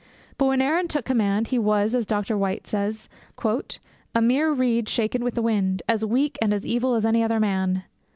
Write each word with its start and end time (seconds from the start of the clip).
But 0.39 0.47
when 0.47 0.61
Aaron 0.63 0.87
took 0.87 1.05
command, 1.05 1.49
he 1.49 1.59
was, 1.59 1.93
as 1.93 2.07
Dr. 2.07 2.35
Whyte 2.35 2.65
says, 2.65 3.07
'a 3.45 4.19
mere 4.19 4.51
reed 4.51 4.89
shaken 4.89 5.23
with 5.23 5.35
the 5.35 5.43
wind; 5.43 5.83
as 5.87 6.03
weak 6.03 6.39
and 6.41 6.55
as 6.55 6.65
evil 6.65 6.95
as 6.95 7.05
any 7.05 7.21
other 7.21 7.39
man. 7.39 7.83